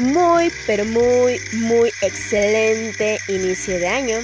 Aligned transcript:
Muy, 0.00 0.50
pero 0.66 0.86
muy, 0.86 1.38
muy 1.58 1.90
excelente 2.00 3.18
inicio 3.28 3.78
de 3.78 3.86
año. 3.86 4.16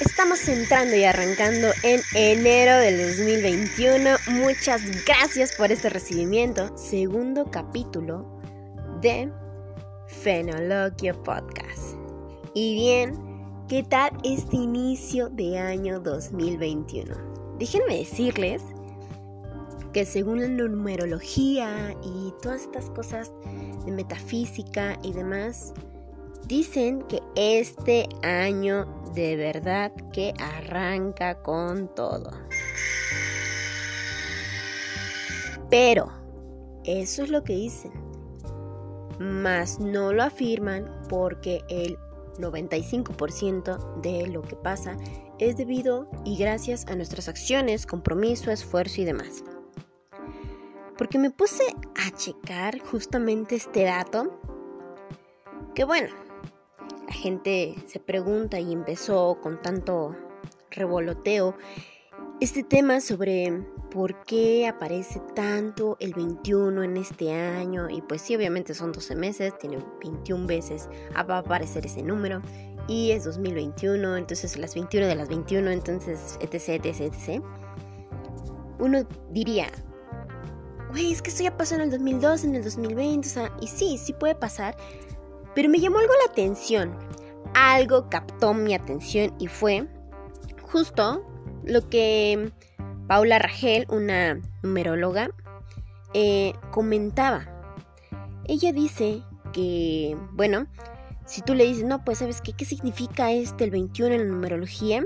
Estamos 0.00 0.46
entrando 0.48 0.94
y 0.94 1.04
arrancando 1.04 1.68
en 1.82 2.02
enero 2.14 2.76
del 2.76 2.98
2021. 3.08 4.16
Muchas 4.32 4.82
gracias 5.06 5.54
por 5.56 5.72
este 5.72 5.88
recibimiento. 5.88 6.76
Segundo 6.76 7.50
capítulo 7.50 8.38
de 9.00 9.32
Fenologio 10.08 11.22
Podcast. 11.22 11.96
Y 12.52 12.74
bien, 12.74 13.14
¿qué 13.68 13.82
tal 13.82 14.10
este 14.24 14.56
inicio 14.56 15.30
de 15.30 15.58
año 15.58 16.00
2021? 16.00 17.14
Déjenme 17.58 17.96
decirles 17.96 18.60
que 19.94 20.04
según 20.04 20.42
la 20.42 20.48
numerología 20.48 21.96
y 22.04 22.34
todas 22.42 22.60
estas 22.60 22.90
cosas 22.90 23.32
de 23.86 23.92
metafísica 23.92 24.98
y 25.02 25.12
demás, 25.12 25.72
dicen 26.46 27.02
que 27.02 27.22
este 27.34 28.08
año 28.22 28.84
de 29.14 29.36
verdad 29.36 29.92
que 30.12 30.34
arranca 30.38 31.42
con 31.42 31.88
todo. 31.94 32.30
Pero, 35.70 36.12
eso 36.84 37.22
es 37.22 37.30
lo 37.30 37.42
que 37.42 37.54
dicen. 37.54 37.92
Más 39.18 39.80
no 39.80 40.12
lo 40.12 40.22
afirman 40.22 40.92
porque 41.08 41.62
el 41.68 41.96
95% 42.38 44.00
de 44.02 44.26
lo 44.26 44.42
que 44.42 44.56
pasa 44.56 44.96
es 45.38 45.56
debido 45.56 46.08
y 46.24 46.36
gracias 46.36 46.86
a 46.86 46.94
nuestras 46.94 47.28
acciones, 47.28 47.86
compromiso, 47.86 48.50
esfuerzo 48.50 49.00
y 49.00 49.04
demás. 49.04 49.42
Porque 50.98 51.18
me 51.18 51.30
puse 51.30 51.64
a 51.94 52.16
checar 52.16 52.78
justamente 52.78 53.56
este 53.56 53.84
dato. 53.84 54.40
Que 55.74 55.84
bueno, 55.84 56.08
la 57.06 57.12
gente 57.12 57.74
se 57.86 58.00
pregunta 58.00 58.58
y 58.58 58.72
empezó 58.72 59.38
con 59.42 59.60
tanto 59.60 60.16
revoloteo 60.70 61.56
este 62.40 62.62
tema 62.62 63.00
sobre 63.00 63.64
por 63.90 64.22
qué 64.24 64.68
aparece 64.68 65.20
tanto 65.34 65.96
el 66.00 66.12
21 66.12 66.82
en 66.82 66.96
este 66.96 67.32
año. 67.32 67.88
Y 67.88 68.02
pues 68.02 68.22
sí, 68.22 68.36
obviamente 68.36 68.74
son 68.74 68.92
12 68.92 69.14
meses, 69.16 69.56
tiene 69.58 69.78
21 70.02 70.46
veces, 70.46 70.88
va 71.14 71.36
a 71.36 71.38
aparecer 71.38 71.86
ese 71.86 72.02
número. 72.02 72.42
Y 72.88 73.10
es 73.12 73.24
2021, 73.24 74.16
entonces 74.16 74.56
las 74.58 74.74
21 74.74 75.06
de 75.08 75.14
las 75.14 75.28
21, 75.28 75.70
entonces 75.70 76.38
etc, 76.40 76.84
etc, 76.84 77.00
etc. 77.00 77.42
Uno 78.78 79.06
diría, 79.30 79.68
es 80.96 81.22
que 81.22 81.30
esto 81.30 81.42
ya 81.42 81.56
pasó 81.56 81.74
en 81.74 81.82
el 81.82 81.90
2002, 81.90 82.44
en 82.44 82.54
el 82.54 82.64
2020, 82.64 83.28
o 83.28 83.30
sea, 83.30 83.52
y 83.60 83.68
sí, 83.68 83.98
sí 83.98 84.12
puede 84.12 84.34
pasar, 84.34 84.76
pero 85.54 85.68
me 85.68 85.78
llamó 85.78 85.98
algo 85.98 86.12
la 86.24 86.32
atención, 86.32 86.96
algo 87.54 88.08
captó 88.08 88.54
mi 88.54 88.74
atención 88.74 89.34
y 89.38 89.46
fue 89.46 89.86
justo 90.62 91.24
lo 91.64 91.88
que 91.88 92.52
Paula 93.08 93.38
Ragel, 93.38 93.86
una 93.88 94.40
numeróloga, 94.62 95.30
eh, 96.14 96.52
comentaba. 96.70 97.46
Ella 98.46 98.72
dice 98.72 99.22
que, 99.52 100.16
bueno, 100.32 100.66
si 101.24 101.42
tú 101.42 101.54
le 101.54 101.64
dices, 101.64 101.84
no, 101.84 102.04
pues 102.04 102.18
sabes 102.18 102.40
qué, 102.40 102.52
qué 102.52 102.64
significa 102.64 103.32
este 103.32 103.64
el 103.64 103.70
21 103.70 104.14
en 104.14 104.20
la 104.20 104.34
numerología, 104.34 105.04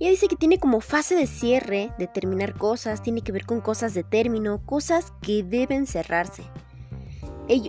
ella 0.00 0.10
dice 0.10 0.28
que 0.28 0.36
tiene 0.36 0.58
como 0.58 0.80
fase 0.80 1.16
de 1.16 1.26
cierre, 1.26 1.90
de 1.98 2.06
terminar 2.06 2.54
cosas, 2.54 3.02
tiene 3.02 3.22
que 3.22 3.32
ver 3.32 3.44
con 3.44 3.60
cosas 3.60 3.94
de 3.94 4.04
término, 4.04 4.64
cosas 4.64 5.12
que 5.22 5.42
deben 5.42 5.86
cerrarse. 5.86 6.44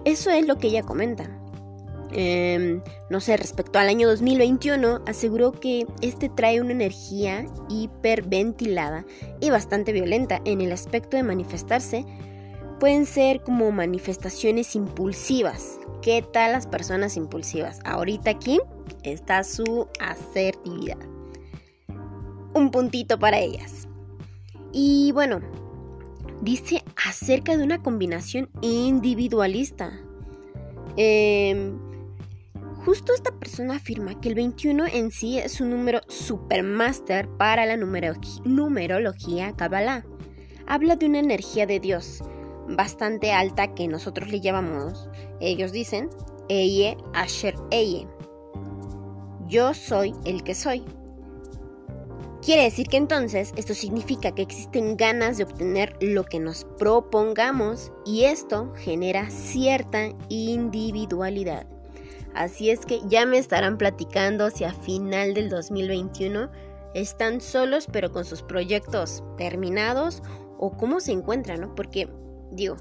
Eso 0.05 0.30
es 0.30 0.45
lo 0.45 0.57
que 0.57 0.67
ella 0.67 0.83
comenta. 0.83 1.39
Em, 2.11 2.81
no 3.09 3.19
sé, 3.19 3.38
respecto 3.38 3.80
al 3.80 3.88
año 3.88 4.07
2021, 4.07 5.02
aseguró 5.07 5.53
que 5.53 5.85
este 6.02 6.29
trae 6.29 6.62
una 6.62 6.72
energía 6.72 7.45
hiperventilada 7.69 9.06
y 9.39 9.50
bastante 9.50 9.91
violenta 9.91 10.41
en 10.45 10.62
el 10.62 10.72
aspecto 10.72 11.18
de 11.18 11.23
manifestarse. 11.23 12.06
Pueden 12.79 13.06
ser 13.06 13.41
como 13.41 13.72
manifestaciones 13.72 14.75
impulsivas. 14.75 15.79
¿Qué 16.01 16.22
tal 16.22 16.53
las 16.53 16.68
personas 16.68 17.18
impulsivas? 17.18 17.79
Ahorita 17.85 18.31
aquí 18.31 18.59
está 19.03 19.44
su 19.44 19.88
asertividad 20.00 21.09
un 22.54 22.72
puntito 22.72 23.20
para 23.20 23.40
ellas. 23.40 23.88
Y 24.72 25.12
bueno, 25.14 25.42
dice 26.42 26.84
acerca 27.08 27.58
de 27.58 27.64
una 27.64 27.82
combinación 27.82 28.50
individualista. 28.62 29.92
Em, 30.98 31.80
justo 32.86 33.14
esta 33.14 33.32
persona 33.32 33.76
afirma 33.76 34.20
que 34.20 34.30
el 34.30 34.36
21 34.36 34.86
en 34.88 35.12
sí 35.12 35.38
es 35.38 35.62
un 35.62 35.70
número 35.70 36.02
supermaster 36.08 37.28
para 37.38 37.66
la 37.66 37.78
numerología 37.78 39.56
Kabbalah. 39.56 40.06
Habla 40.68 40.96
de 40.96 41.08
una 41.08 41.20
energía 41.20 41.66
de 41.66 41.80
Dios 41.80 42.22
bastante 42.76 43.31
alta 43.31 43.74
que 43.74 43.88
nosotros 43.88 44.30
le 44.30 44.42
llamamos, 44.42 45.10
ellos 45.40 45.72
dicen, 45.72 46.10
Eye 46.50 46.98
Asher 47.14 47.56
Eye. 47.72 48.08
Yo 49.48 49.74
soy 49.74 50.14
el 50.26 50.44
que 50.44 50.54
soy. 50.54 50.84
Quiere 52.41 52.63
decir 52.63 52.88
que 52.88 52.95
entonces 52.95 53.51
esto 53.57 53.73
significa 53.73 54.33
que 54.33 54.41
existen 54.41 54.95
ganas 54.95 55.38
de 55.38 55.44
obtener 55.44 55.97
lo 56.00 56.23
que 56.23 56.39
nos 56.39 56.66
propongamos 56.77 57.91
y 58.05 58.23
esto 58.23 58.73
genera 58.77 59.29
cierta 59.29 60.09
individualidad. 60.29 61.67
Así 62.33 62.69
es 62.69 62.85
que 62.85 63.01
ya 63.07 63.25
me 63.25 63.39
estarán 63.39 63.77
platicando 63.77 64.50
si 64.51 64.63
a 64.63 64.73
final 64.73 65.33
del 65.33 65.50
2021 65.50 66.50
están 66.94 67.41
solos 67.41 67.88
pero 67.91 68.11
con 68.11 68.23
sus 68.23 68.41
proyectos 68.41 69.21
terminados 69.38 70.23
o 70.57 70.71
cómo 70.71 71.01
se 71.01 71.11
encuentran, 71.11 71.59
¿no? 71.59 71.75
Porque 71.75 72.07
digo, 72.51 72.77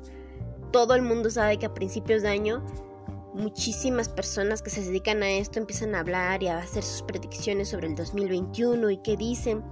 todo 0.71 0.95
el 0.95 1.03
mundo 1.03 1.31
sabe 1.31 1.59
que 1.59 1.67
a 1.67 1.75
principios 1.75 2.23
de 2.23 2.29
año 2.29 2.65
muchísimas 3.39 4.09
personas 4.09 4.61
que 4.63 4.71
se 4.71 4.83
dedican 4.83 5.23
a 5.23 5.31
esto 5.31 5.59
empiezan 5.59 5.95
a 5.95 6.01
hablar 6.01 6.43
y 6.43 6.49
a 6.49 6.59
hacer 6.59 6.83
sus 6.83 7.03
predicciones 7.03 7.69
sobre 7.69 7.87
el 7.87 7.95
2021 7.95 8.91
y 8.91 8.99
qué 8.99 9.17
dicen. 9.17 9.65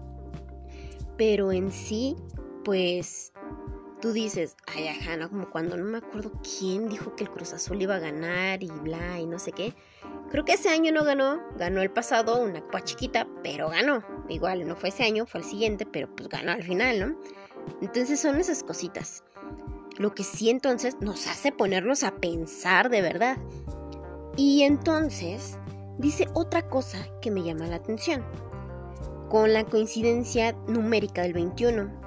Pero 1.19 1.53
en 1.53 1.71
sí, 1.73 2.17
pues 2.65 3.33
tú 4.01 4.13
dices, 4.13 4.57
ay, 4.67 4.89
ajá, 4.89 5.17
¿no? 5.17 5.29
Como 5.29 5.51
cuando 5.51 5.77
no 5.77 5.85
me 5.85 5.99
acuerdo 5.99 6.33
quién 6.43 6.89
dijo 6.89 7.17
que 7.17 7.25
el 7.25 7.31
Cruz 7.31 7.53
Azul 7.53 7.83
iba 7.83 7.97
a 7.97 8.01
ganar 8.01 8.63
y 8.63 8.69
bla 8.69 9.19
y 9.19 9.27
no 9.27 9.39
sé 9.39 9.53
qué. 9.53 9.75
Creo 10.31 10.45
que 10.45 10.53
ese 10.55 10.69
año 10.69 10.93
no 10.93 11.05
ganó, 11.05 11.41
ganó 11.57 11.83
el 11.83 11.91
pasado, 11.91 12.43
una 12.43 12.61
copa 12.61 12.85
chiquita, 12.85 13.27
pero 13.43 13.69
ganó. 13.69 14.05
Igual 14.29 14.67
no 14.67 14.77
fue 14.77 14.91
ese 14.91 15.05
año, 15.05 15.27
fue 15.27 15.41
el 15.41 15.47
siguiente, 15.47 15.87
pero 15.87 16.15
pues 16.15 16.29
ganó 16.29 16.53
al 16.53 16.63
final, 16.63 17.01
¿no? 17.01 17.21
Entonces 17.81 18.21
son 18.21 18.39
esas 18.39 18.63
cositas. 18.63 19.25
Lo 19.99 20.15
que 20.15 20.25
sí 20.25 20.51
entonces 20.51 20.97
nos 21.01 21.27
hace 21.27 21.53
ponernos 21.53 22.03
a 22.03 22.17
pensar 22.17 22.91
de 22.91 23.01
verdad. 23.01 23.39
Y 24.37 24.63
entonces 24.63 25.59
dice 25.99 26.27
otra 26.35 26.69
cosa 26.69 26.99
que 27.23 27.31
me 27.31 27.43
llama 27.43 27.67
la 27.67 27.77
atención. 27.77 28.23
Con 29.31 29.53
la 29.53 29.65
coincidencia 29.65 30.53
numérica 30.69 31.23
del 31.23 31.33
21. 31.33 32.07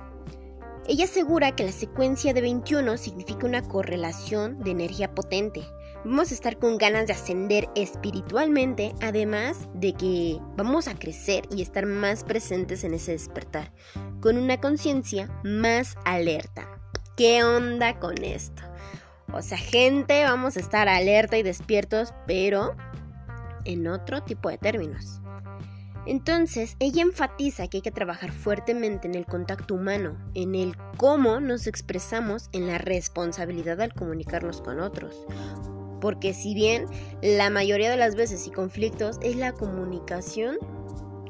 Ella 0.88 1.06
asegura 1.06 1.56
que 1.56 1.66
la 1.66 1.72
secuencia 1.72 2.34
de 2.34 2.42
21 2.42 2.98
significa 2.98 3.46
una 3.46 3.62
correlación 3.62 4.60
de 4.60 4.72
energía 4.72 5.14
potente. 5.14 5.64
Vamos 6.06 6.32
a 6.32 6.34
estar 6.34 6.58
con 6.58 6.78
ganas 6.78 7.08
de 7.08 7.14
ascender 7.14 7.70
espiritualmente, 7.76 8.96
además 9.02 9.68
de 9.74 9.94
que 9.94 10.40
vamos 10.56 10.88
a 10.88 10.98
crecer 10.98 11.44
y 11.52 11.62
estar 11.62 11.86
más 11.86 12.24
presentes 12.24 12.84
en 12.84 12.94
ese 12.94 13.12
despertar, 13.12 13.72
con 14.22 14.38
una 14.38 14.62
conciencia 14.62 15.30
más 15.44 15.96
alerta. 16.06 16.79
¿Qué 17.20 17.44
onda 17.44 18.00
con 18.00 18.24
esto? 18.24 18.64
O 19.34 19.42
sea, 19.42 19.58
gente, 19.58 20.24
vamos 20.24 20.56
a 20.56 20.62
estar 20.62 20.88
alerta 20.88 21.38
y 21.38 21.44
despiertos, 21.44 22.14
pero 22.26 22.78
en 23.66 23.88
otro 23.90 24.24
tipo 24.24 24.48
de 24.48 24.58
términos. 24.58 25.20
Entonces, 26.06 26.78
ella 26.80 27.02
enfatiza 27.02 27.68
que 27.68 27.80
hay 27.80 27.82
que 27.82 27.92
trabajar 27.92 28.32
fuertemente 28.32 29.06
en 29.06 29.16
el 29.16 29.26
contacto 29.26 29.74
humano, 29.74 30.18
en 30.34 30.56
el 30.56 30.78
cómo 30.96 31.42
nos 31.42 31.68
expresamos, 31.68 32.48
en 32.54 32.68
la 32.68 32.78
responsabilidad 32.78 33.82
al 33.82 33.94
comunicarnos 33.94 34.62
con 34.62 34.80
otros. 34.80 35.26
Porque 36.00 36.34
si 36.34 36.54
bien 36.54 36.86
la 37.22 37.50
mayoría 37.50 37.92
de 37.92 37.98
las 37.98 38.16
veces 38.16 38.48
y 38.48 38.52
conflictos 38.52 39.20
es 39.22 39.36
la 39.36 39.52
comunicación 39.52 40.58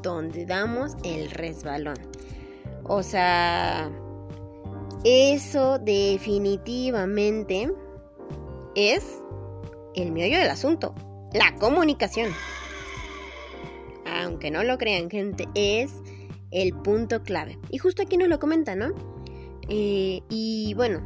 donde 0.03 0.45
damos 0.45 0.97
el 1.03 1.31
resbalón. 1.31 1.97
O 2.83 3.01
sea, 3.01 3.89
eso 5.03 5.79
definitivamente 5.79 7.71
es 8.75 9.21
el 9.95 10.11
meollo 10.11 10.37
del 10.37 10.49
asunto, 10.49 10.93
la 11.33 11.55
comunicación. 11.55 12.31
Aunque 14.05 14.51
no 14.51 14.63
lo 14.63 14.77
crean, 14.77 15.09
gente, 15.09 15.47
es 15.55 15.93
el 16.51 16.73
punto 16.73 17.23
clave. 17.23 17.57
Y 17.69 17.77
justo 17.77 18.01
aquí 18.01 18.17
nos 18.17 18.27
lo 18.27 18.39
comenta, 18.39 18.75
¿no? 18.75 18.89
Eh, 19.69 20.21
y 20.29 20.73
bueno, 20.73 21.01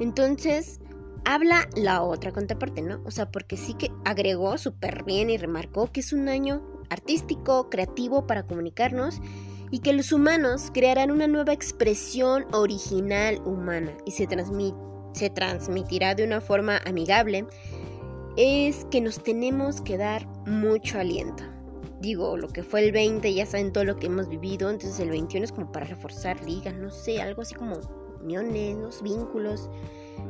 entonces 0.00 0.80
habla 1.24 1.68
la 1.76 2.02
otra 2.02 2.32
contraparte, 2.32 2.82
¿no? 2.82 3.00
O 3.04 3.10
sea, 3.10 3.30
porque 3.30 3.56
sí 3.56 3.74
que 3.74 3.90
agregó 4.04 4.58
súper 4.58 5.04
bien 5.04 5.30
y 5.30 5.38
remarcó 5.38 5.90
que 5.90 6.00
es 6.00 6.12
un 6.12 6.28
año 6.28 6.62
artístico, 6.90 7.70
creativo 7.70 8.26
para 8.26 8.46
comunicarnos 8.46 9.20
y 9.72 9.80
que 9.80 9.94
los 9.94 10.12
humanos 10.12 10.70
crearán 10.72 11.10
una 11.10 11.26
nueva 11.26 11.54
expresión 11.54 12.44
original 12.52 13.40
humana 13.46 13.96
y 14.04 14.10
se, 14.10 14.28
se 15.14 15.30
transmitirá 15.30 16.14
de 16.14 16.24
una 16.24 16.42
forma 16.42 16.76
amigable, 16.84 17.46
es 18.36 18.84
que 18.90 19.00
nos 19.00 19.22
tenemos 19.22 19.80
que 19.80 19.96
dar 19.96 20.26
mucho 20.46 20.98
aliento. 20.98 21.42
Digo, 22.00 22.36
lo 22.36 22.48
que 22.48 22.62
fue 22.62 22.84
el 22.84 22.92
20 22.92 23.32
ya 23.32 23.46
saben 23.46 23.72
todo 23.72 23.84
lo 23.84 23.96
que 23.96 24.08
hemos 24.08 24.28
vivido, 24.28 24.68
entonces 24.68 25.00
el 25.00 25.08
21 25.08 25.44
es 25.44 25.52
como 25.52 25.72
para 25.72 25.86
reforzar 25.86 26.44
ligas, 26.44 26.74
no 26.74 26.90
sé, 26.90 27.22
algo 27.22 27.40
así 27.40 27.54
como 27.54 27.76
uniones, 28.20 28.76
los 28.76 29.02
vínculos. 29.02 29.70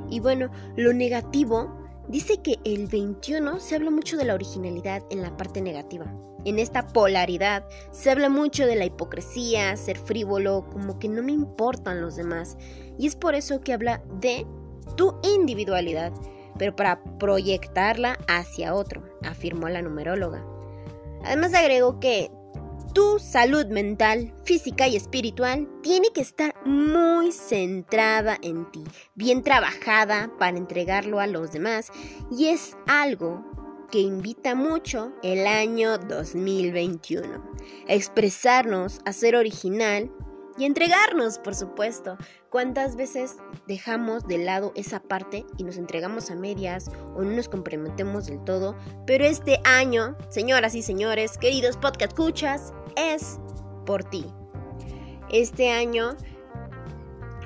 Y 0.09 0.21
bueno, 0.21 0.53
lo 0.77 0.93
negativo 0.93 1.82
dice 2.09 2.41
que 2.43 2.59
el 2.65 2.87
21 2.87 3.61
se 3.61 3.77
habla 3.77 3.91
mucho 3.91 4.17
de 4.17 4.25
la 4.25 4.35
originalidad 4.35 5.03
en 5.11 5.23
la 5.23 5.37
parte 5.37 5.61
negativa. 5.61 6.13
En 6.45 6.59
esta 6.59 6.87
polaridad 6.89 7.65
se 7.93 8.11
habla 8.11 8.29
mucho 8.29 8.67
de 8.67 8.75
la 8.75 8.85
hipocresía, 8.85 9.77
ser 9.77 9.97
frívolo, 9.97 10.67
como 10.73 10.99
que 10.99 11.09
no 11.09 11.23
me 11.23 11.33
importan 11.33 12.01
los 12.01 12.17
demás. 12.17 12.57
Y 12.99 13.07
es 13.07 13.15
por 13.15 13.35
eso 13.35 13.61
que 13.61 13.73
habla 13.73 14.03
de 14.21 14.45
tu 14.97 15.15
individualidad, 15.23 16.13
pero 16.59 16.75
para 16.75 17.03
proyectarla 17.19 18.19
hacia 18.27 18.75
otro, 18.75 19.05
afirmó 19.23 19.69
la 19.69 19.83
numeróloga. 19.83 20.45
Además 21.25 21.55
agregó 21.55 22.01
que 22.01 22.31
tu 22.93 23.19
salud 23.19 23.67
mental, 23.67 24.33
física 24.45 24.87
y 24.87 24.97
espiritual 24.97 25.69
tiene 25.83 26.09
que 26.15 26.21
estar 26.21 26.55
muy 26.67 27.33
centrada 27.33 28.39
en 28.43 28.71
ti, 28.71 28.85
bien 29.15 29.43
trabajada 29.43 30.31
para 30.39 30.59
entregarlo 30.59 31.21
a 31.21 31.27
los 31.27 31.53
demás 31.53 31.91
y 32.31 32.49
es 32.49 32.77
algo 32.87 33.45
que 33.91 34.01
invita 34.01 34.55
mucho 34.55 35.13
el 35.23 35.47
año 35.47 35.99
2021. 35.99 37.53
expresarnos, 37.89 39.01
a 39.05 39.13
ser 39.13 39.37
original 39.37 40.11
y 40.59 40.65
entregarnos, 40.65 41.39
por 41.39 41.55
supuesto. 41.55 42.17
¿Cuántas 42.51 42.97
veces 42.97 43.37
dejamos 43.67 44.27
de 44.27 44.39
lado 44.39 44.73
esa 44.75 45.01
parte 45.01 45.47
y 45.57 45.65
nos 45.65 45.77
entregamos 45.77 46.31
a 46.31 46.35
medias 46.35 46.91
o 47.17 47.23
no 47.23 47.31
nos 47.31 47.49
comprometemos 47.49 48.27
del 48.27 48.43
todo? 48.45 48.77
Pero 49.07 49.25
este 49.25 49.61
año, 49.65 50.17
señoras 50.29 50.75
y 50.75 50.83
señores, 50.83 51.39
queridos 51.39 51.77
podcast 51.77 52.13
escuchas, 52.13 52.73
es 52.97 53.39
por 53.87 54.05
ti. 54.05 54.27
Este 55.31 55.71
año, 55.71 56.17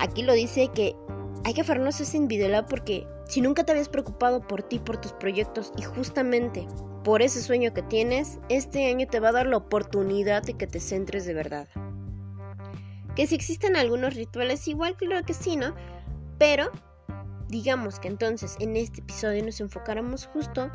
aquí 0.01 0.23
lo 0.23 0.33
dice 0.33 0.69
que 0.75 0.97
hay 1.45 1.55
que 1.55 1.61
aferrarnos 1.61 2.01
a 2.01 2.03
ese 2.03 2.17
individualidad 2.17 2.67
porque 2.69 3.07
si 3.29 3.41
nunca 3.41 3.65
te 3.65 3.73
habías 3.73 3.89
preocupado 3.89 4.41
por 4.47 4.63
ti, 4.63 4.79
por 4.79 5.01
tus 5.01 5.13
proyectos 5.13 5.73
y 5.77 5.83
justamente 5.83 6.67
por 7.05 7.23
ese 7.23 7.41
sueño 7.41 7.73
que 7.73 7.83
tienes, 7.83 8.41
este 8.49 8.87
año 8.91 9.07
te 9.07 9.21
va 9.21 9.29
a 9.29 9.33
dar 9.33 9.47
la 9.47 9.59
oportunidad 9.59 10.43
de 10.43 10.55
que 10.55 10.67
te 10.67 10.81
centres 10.81 11.25
de 11.25 11.35
verdad. 11.35 11.69
Que 13.17 13.27
si 13.27 13.35
existen 13.35 13.77
algunos 13.77 14.15
rituales, 14.15 14.69
igual 14.69 14.97
creo 14.97 15.23
que 15.25 15.35
sí, 15.35 15.57
¿no? 15.57 15.75
Pero 16.39 16.71
digamos 17.49 17.99
que 17.99 18.09
entonces 18.09 18.57
en 18.61 18.77
este 18.77 19.01
episodio 19.01 19.45
nos 19.45 19.61
enfocáramos 19.61 20.27
justo 20.27 20.71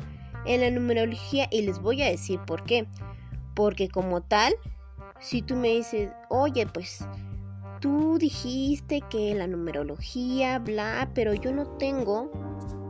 en 0.46 0.62
la 0.62 0.72
numerología 0.72 1.48
y 1.52 1.62
les 1.62 1.80
voy 1.80 2.02
a 2.02 2.08
decir 2.08 2.40
por 2.48 2.64
qué. 2.64 2.88
Porque 3.56 3.90
como 3.90 4.22
tal, 4.22 4.54
si 5.20 5.42
tú 5.42 5.56
me 5.56 5.70
dices, 5.70 6.10
oye, 6.30 6.66
pues 6.66 7.06
tú 7.80 8.18
dijiste 8.18 9.02
que 9.10 9.36
la 9.36 9.48
numerología, 9.48 10.60
bla, 10.60 11.10
pero 11.14 11.34
yo 11.34 11.52
no 11.52 11.68
tengo 11.78 12.32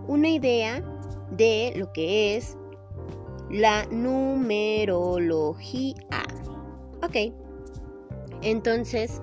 una 0.08 0.30
idea 0.30 0.84
de 1.32 1.74
lo 1.76 1.92
que 1.94 2.38
es 2.38 2.58
la 3.50 3.86
numerología. 3.88 5.96
Ok, 7.04 7.34
entonces 8.42 9.22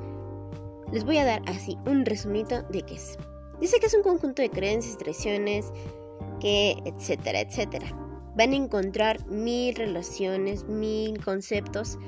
les 0.92 1.04
voy 1.04 1.18
a 1.18 1.24
dar 1.24 1.42
así 1.46 1.76
un 1.86 2.04
resumito 2.04 2.62
de 2.70 2.82
qué 2.82 2.94
es. 2.94 3.18
Dice 3.60 3.80
que 3.80 3.86
es 3.86 3.94
un 3.94 4.02
conjunto 4.02 4.42
de 4.42 4.50
creencias, 4.50 4.96
tradiciones, 4.98 5.72
que 6.40 6.76
etcétera, 6.84 7.40
etcétera. 7.40 7.86
Van 8.36 8.52
a 8.52 8.56
encontrar 8.56 9.26
mil 9.26 9.74
relaciones, 9.74 10.64
mil 10.64 11.22
conceptos, 11.24 11.98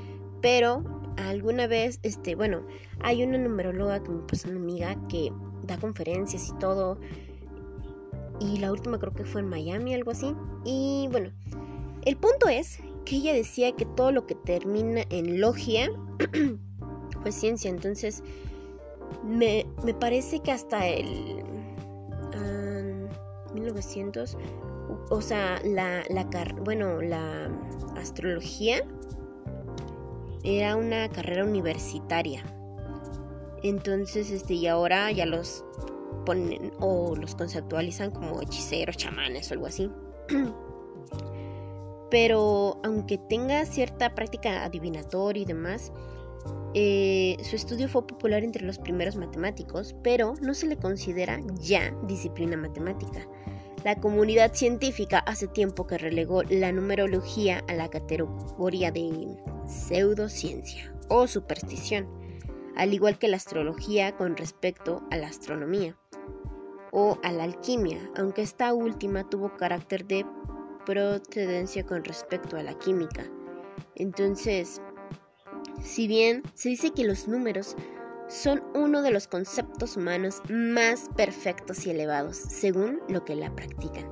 pero 0.40 0.84
alguna 1.16 1.66
vez, 1.66 1.98
este, 2.02 2.34
bueno, 2.34 2.64
hay 3.00 3.22
una 3.22 3.38
numeróloga 3.38 4.02
que 4.02 4.10
me 4.10 4.22
pasó 4.22 4.48
una 4.48 4.58
amiga 4.58 4.96
que 5.08 5.32
da 5.66 5.78
conferencias 5.78 6.48
y 6.48 6.58
todo. 6.58 6.98
Y 8.38 8.58
la 8.58 8.72
última 8.72 8.98
creo 8.98 9.12
que 9.12 9.24
fue 9.24 9.40
en 9.40 9.48
Miami, 9.48 9.94
algo 9.94 10.12
así. 10.12 10.34
Y 10.64 11.08
bueno, 11.10 11.30
el 12.04 12.16
punto 12.16 12.48
es 12.48 12.78
que 13.04 13.16
ella 13.16 13.34
decía 13.34 13.72
que 13.72 13.84
todo 13.84 14.12
lo 14.12 14.26
que 14.26 14.34
termina 14.34 15.02
en 15.10 15.40
logia, 15.40 15.90
pues 17.22 17.34
ciencia. 17.34 17.70
Entonces, 17.70 18.22
me, 19.24 19.66
parece 19.98 20.40
que 20.40 20.52
hasta 20.52 20.86
el 20.86 21.44
1900, 23.54 24.36
o 25.10 25.20
sea, 25.20 25.60
la, 25.64 26.02
la, 26.08 26.26
bueno, 26.62 27.00
la 27.00 27.50
astrología 27.96 28.82
era 30.44 30.76
una 30.76 31.08
carrera 31.08 31.44
universitaria. 31.44 32.42
Entonces, 33.62 34.30
este, 34.30 34.54
y 34.54 34.66
ahora 34.66 35.10
ya 35.10 35.26
los 35.26 35.64
ponen 36.24 36.72
o 36.80 37.14
los 37.14 37.34
conceptualizan 37.34 38.10
como 38.10 38.40
hechiceros, 38.40 38.96
chamanes 38.96 39.50
o 39.50 39.54
algo 39.54 39.66
así. 39.66 39.90
Pero 42.10 42.80
aunque 42.82 43.18
tenga 43.18 43.64
cierta 43.66 44.14
práctica 44.14 44.64
adivinatoria 44.64 45.42
y 45.42 45.46
demás, 45.46 45.92
eh, 46.74 47.36
su 47.42 47.56
estudio 47.56 47.88
fue 47.88 48.06
popular 48.06 48.44
entre 48.44 48.64
los 48.64 48.78
primeros 48.78 49.16
matemáticos, 49.16 49.96
pero 50.02 50.34
no 50.40 50.54
se 50.54 50.66
le 50.66 50.76
considera 50.76 51.40
ya 51.60 51.92
disciplina 52.06 52.56
matemática. 52.56 53.26
La 53.84 53.96
comunidad 53.96 54.52
científica 54.54 55.18
hace 55.20 55.48
tiempo 55.48 55.86
que 55.86 55.98
relegó 55.98 56.42
la 56.44 56.70
numerología 56.70 57.64
a 57.66 57.74
la 57.74 57.88
categoría 57.88 58.92
de 58.92 59.36
pseudociencia 59.66 60.94
o 61.08 61.26
superstición, 61.26 62.06
al 62.76 62.92
igual 62.92 63.18
que 63.18 63.28
la 63.28 63.38
astrología 63.38 64.16
con 64.16 64.36
respecto 64.36 65.02
a 65.10 65.16
la 65.16 65.28
astronomía 65.28 65.96
o 66.92 67.18
a 67.22 67.32
la 67.32 67.44
alquimia, 67.44 67.98
aunque 68.16 68.42
esta 68.42 68.74
última 68.74 69.28
tuvo 69.28 69.56
carácter 69.56 70.06
de 70.06 70.26
procedencia 70.84 71.84
con 71.84 72.04
respecto 72.04 72.56
a 72.56 72.62
la 72.62 72.78
química. 72.78 73.24
Entonces, 73.94 74.80
si 75.82 76.06
bien 76.06 76.42
se 76.54 76.70
dice 76.70 76.90
que 76.90 77.04
los 77.04 77.28
números 77.28 77.76
son 78.28 78.62
uno 78.74 79.02
de 79.02 79.10
los 79.10 79.26
conceptos 79.26 79.96
humanos 79.96 80.40
más 80.48 81.08
perfectos 81.16 81.86
y 81.86 81.90
elevados, 81.90 82.36
según 82.36 83.00
lo 83.08 83.24
que 83.24 83.34
la 83.34 83.54
practican. 83.54 84.08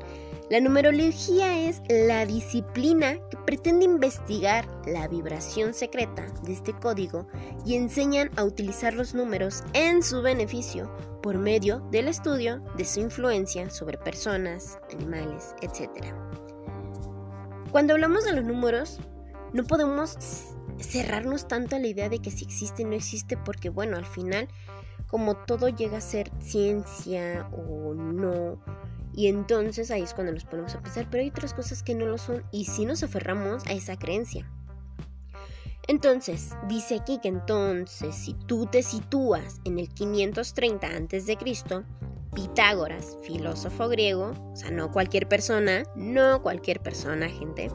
La 0.51 0.61
numerología 0.61 1.69
es 1.69 1.83
la 1.91 2.25
disciplina 2.25 3.19
que 3.31 3.37
pretende 3.45 3.85
investigar 3.85 4.67
la 4.87 5.07
vibración 5.07 5.75
secreta 5.75 6.27
de 6.43 6.55
este 6.55 6.73
código 6.73 7.29
y 7.67 7.75
enseñan 7.75 8.31
a 8.37 8.45
utilizar 8.45 8.95
los 8.95 9.15
números 9.15 9.63
en 9.75 10.03
su 10.03 10.23
beneficio 10.23 10.91
por 11.23 11.37
medio 11.37 11.81
del 11.91 12.09
estudio 12.09 12.61
de 12.79 12.87
su 12.87 13.01
influencia 13.01 13.69
sobre 13.69 13.99
personas, 13.99 14.79
animales, 14.95 15.55
etc. 15.61 16.15
Cuando 17.71 17.93
hablamos 17.93 18.25
de 18.25 18.33
los 18.33 18.45
números, 18.45 18.99
no 19.53 19.65
podemos 19.65 20.57
cerrarnos 20.81 21.49
tanto 21.49 21.77
a 21.77 21.79
la 21.79 21.87
idea 21.87 22.09
de 22.09 22.21
que 22.21 22.31
si 22.31 22.45
existe 22.45 22.85
no 22.85 22.93
existe, 22.93 23.37
porque 23.37 23.69
bueno, 23.69 23.97
al 23.97 24.07
final, 24.07 24.49
como 25.07 25.37
todo 25.37 25.69
llega 25.69 25.99
a 25.99 26.03
ser 26.03 26.31
ciencia 26.41 27.49
o 27.53 27.95
no, 27.95 28.59
y 29.13 29.27
entonces 29.27 29.91
ahí 29.91 30.03
es 30.03 30.15
cuando 30.15 30.33
nos 30.33 30.45
ponemos 30.45 30.75
a 30.75 30.81
pensar, 30.81 31.09
pero 31.11 31.23
hay 31.23 31.31
otras 31.31 31.55
cosas 31.55 31.83
que 31.83 31.95
no 31.95 32.07
lo 32.07 32.19
son, 32.19 32.45
y 32.53 32.67
si 32.67 32.85
nos 32.85 33.03
aferramos 33.03 33.67
a 33.67 33.73
esa 33.73 33.97
creencia. 33.97 34.49
Entonces, 35.89 36.51
dice 36.69 36.97
aquí 36.97 37.19
que 37.19 37.29
entonces, 37.29 38.15
si 38.15 38.35
tú 38.35 38.67
te 38.67 38.83
sitúas 38.83 39.61
en 39.65 39.79
el 39.79 39.89
530 39.89 40.87
a.C., 40.87 41.39
Pitágoras, 42.35 43.17
filósofo 43.23 43.89
griego, 43.89 44.33
o 44.53 44.57
sea, 44.57 44.71
no 44.71 44.93
cualquier 44.93 45.29
persona, 45.29 45.85
no 45.97 46.43
cualquier 46.43 46.81
persona, 46.81 47.29
gente, 47.29 47.71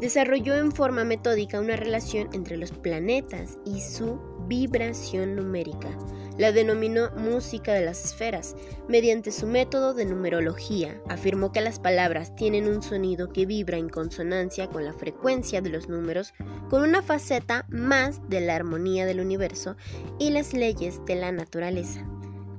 desarrolló 0.00 0.54
en 0.54 0.72
forma 0.72 1.04
metódica 1.04 1.60
una 1.60 1.76
relación 1.76 2.28
entre 2.32 2.56
los 2.56 2.72
planetas 2.72 3.58
y 3.64 3.80
su 3.80 4.18
vibración 4.48 5.36
numérica. 5.36 5.96
La 6.38 6.52
denominó 6.52 7.10
música 7.16 7.74
de 7.74 7.84
las 7.84 8.04
esferas. 8.04 8.56
Mediante 8.88 9.30
su 9.30 9.46
método 9.46 9.94
de 9.94 10.06
numerología, 10.06 11.00
afirmó 11.08 11.52
que 11.52 11.60
las 11.60 11.78
palabras 11.78 12.34
tienen 12.34 12.66
un 12.66 12.82
sonido 12.82 13.28
que 13.28 13.46
vibra 13.46 13.76
en 13.76 13.90
consonancia 13.90 14.68
con 14.68 14.84
la 14.84 14.94
frecuencia 14.94 15.60
de 15.60 15.70
los 15.70 15.88
números, 15.88 16.32
con 16.68 16.82
una 16.82 17.02
faceta 17.02 17.66
más 17.68 18.26
de 18.28 18.40
la 18.40 18.56
armonía 18.56 19.06
del 19.06 19.20
universo 19.20 19.76
y 20.18 20.30
las 20.30 20.54
leyes 20.54 21.04
de 21.04 21.16
la 21.16 21.30
naturaleza. 21.30 22.06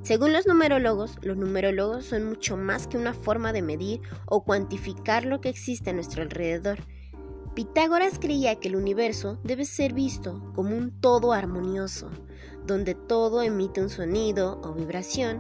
Según 0.04 0.34
los 0.34 0.48
numerólogos, 0.48 1.18
los 1.22 1.38
numerólogos 1.38 2.06
son 2.06 2.26
mucho 2.26 2.58
más 2.58 2.88
que 2.88 2.98
una 2.98 3.14
forma 3.14 3.54
de 3.54 3.62
medir 3.62 4.02
o 4.26 4.44
cuantificar 4.44 5.26
lo 5.26 5.42
que 5.42 5.50
existe 5.50 5.92
a 5.92 5.94
nuestro 5.94 6.24
alrededor. 6.24 6.80
Pitágoras 7.54 8.18
creía 8.18 8.56
que 8.56 8.70
el 8.70 8.78
universo 8.78 9.38
debe 9.44 9.66
ser 9.66 9.94
visto 9.94 10.42
como 10.56 10.76
un 10.76 11.00
todo 11.02 11.34
armonioso, 11.34 12.10
donde 12.66 12.96
todo 12.96 13.44
emite 13.44 13.82
un 13.82 13.90
sonido 13.90 14.60
o 14.64 14.74
vibración. 14.74 15.40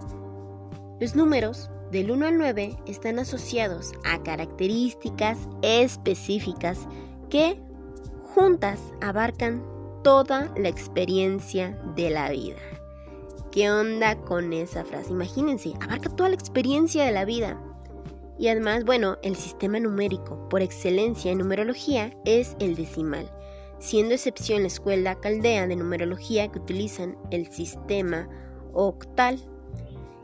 Los 1.00 1.16
números 1.16 1.72
del 1.92 2.12
1 2.12 2.28
al 2.28 2.38
9 2.38 2.78
están 2.86 3.18
asociados 3.18 3.94
a 4.04 4.22
características 4.22 5.40
específicas 5.64 6.88
que 7.30 7.60
juntas 8.36 8.80
abarcan 9.02 9.66
toda 10.04 10.54
la 10.56 10.70
experiencia 10.70 11.82
de 11.96 12.12
la 12.12 12.30
vida. 12.30 12.58
¿Qué 13.52 13.70
onda 13.70 14.16
con 14.16 14.54
esa 14.54 14.86
frase? 14.86 15.12
Imagínense, 15.12 15.74
abarca 15.82 16.10
toda 16.10 16.30
la 16.30 16.36
experiencia 16.36 17.04
de 17.04 17.12
la 17.12 17.26
vida. 17.26 17.62
Y 18.40 18.48
además, 18.48 18.86
bueno, 18.86 19.18
el 19.24 19.36
sistema 19.36 19.78
numérico 19.78 20.48
por 20.48 20.62
excelencia 20.62 21.32
en 21.32 21.40
numerología 21.40 22.14
es 22.24 22.56
el 22.60 22.76
decimal, 22.76 23.30
siendo 23.78 24.14
excepción 24.14 24.62
la 24.62 24.68
escuela 24.68 25.20
caldea 25.20 25.68
de 25.68 25.76
numerología 25.76 26.50
que 26.50 26.60
utilizan 26.60 27.18
el 27.30 27.52
sistema 27.52 28.30
octal. 28.74 29.38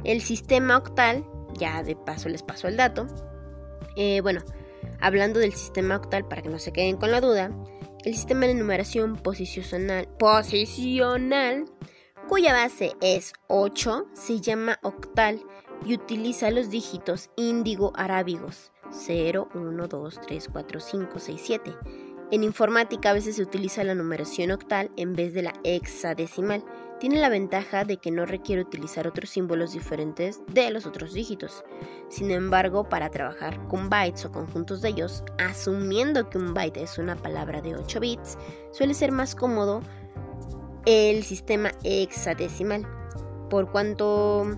El 0.06 0.22
sistema 0.22 0.78
octal, 0.78 1.26
ya 1.60 1.84
de 1.84 1.98
paso 1.98 2.30
les 2.30 2.44
paso 2.44 2.70
el 2.70 2.78
dato, 2.78 3.08
eh, 3.98 4.22
bueno, 4.22 4.42
hablando 5.02 5.40
del 5.40 5.52
sistema 5.52 5.98
octal 5.98 6.26
para 6.26 6.42
que 6.42 6.50
no 6.50 6.60
se 6.60 6.72
queden 6.72 6.96
con 6.96 7.12
la 7.12 7.20
duda, 7.20 7.52
el 8.06 8.16
sistema 8.16 8.46
de 8.46 8.54
numeración 8.54 9.18
posicional, 9.18 10.08
posicional 10.18 11.66
cuya 12.28 12.52
base 12.54 12.94
es 13.00 13.34
8, 13.48 14.08
se 14.14 14.42
llama 14.42 14.80
octal 14.84 15.42
y 15.86 15.94
utiliza 15.94 16.52
los 16.52 16.70
dígitos 16.70 17.30
índigo 17.38 17.94
arábigos 17.96 18.72
0, 18.92 19.48
1, 19.54 19.88
2, 19.88 20.22
3, 20.28 20.50
4, 20.52 20.80
5, 20.80 21.20
6, 21.20 21.42
7. 21.44 21.76
En 22.32 22.44
informática 22.44 23.12
a 23.12 23.14
veces 23.14 23.38
se 23.38 23.44
utiliza 23.44 23.86
la 23.86 23.96
numeración 23.96 24.52
octal 24.52 24.92
en 24.98 25.14
vez 25.14 25.34
de 25.34 25.44
la 25.44 25.54
hexadecimal. 25.64 26.66
Tiene 27.00 27.22
la 27.22 27.30
ventaja 27.30 27.86
de 27.86 27.98
que 27.98 28.12
no 28.12 28.26
requiere 28.26 28.62
utilizar 28.62 29.08
otros 29.08 29.30
símbolos 29.30 29.72
diferentes 29.72 30.42
de 30.48 30.70
los 30.72 30.86
otros 30.86 31.14
dígitos. 31.14 31.64
Sin 32.10 32.32
embargo, 32.32 32.90
para 32.90 33.10
trabajar 33.10 33.66
con 33.70 33.90
bytes 33.90 34.26
o 34.26 34.32
conjuntos 34.32 34.82
de 34.82 34.90
ellos, 34.90 35.24
asumiendo 35.38 36.30
que 36.30 36.38
un 36.38 36.54
byte 36.54 36.78
es 36.82 36.98
una 36.98 37.16
palabra 37.16 37.62
de 37.62 37.76
8 37.76 38.00
bits, 38.02 38.38
suele 38.72 38.94
ser 38.94 39.14
más 39.14 39.34
cómodo 39.34 39.82
el 40.88 41.22
sistema 41.26 41.74
hexadecimal, 41.84 42.88
por 43.50 43.70
cuanto 43.70 44.58